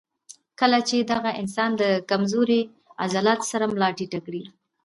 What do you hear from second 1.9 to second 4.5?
کمزوري عضلاتو سره ملا ټېټه کړي